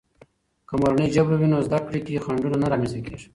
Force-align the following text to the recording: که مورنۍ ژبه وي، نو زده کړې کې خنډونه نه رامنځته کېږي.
که 0.67 0.73
مورنۍ 0.79 1.07
ژبه 1.15 1.35
وي، 1.39 1.47
نو 1.53 1.57
زده 1.67 1.79
کړې 1.85 1.99
کې 2.05 2.23
خنډونه 2.25 2.57
نه 2.63 2.67
رامنځته 2.71 2.99
کېږي. 3.07 3.27